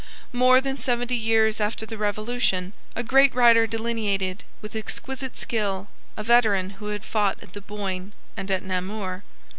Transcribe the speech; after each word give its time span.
More 0.33 0.61
than 0.61 0.79
seventy 0.79 1.15
years 1.15 1.61
after 1.61 1.85
the 1.85 1.95
Revolution, 1.95 2.73
a 2.95 3.03
great 3.03 3.35
writer 3.35 3.67
delineated, 3.67 4.43
with 4.59 4.75
exquisite 4.75 5.37
skill, 5.37 5.89
a 6.17 6.23
veteran 6.23 6.71
who 6.71 6.87
had 6.87 7.05
fought 7.05 7.37
at 7.43 7.53
the 7.53 7.61
Boyne 7.61 8.13
and 8.35 8.49
at 8.49 8.63
Namur. 8.63 9.23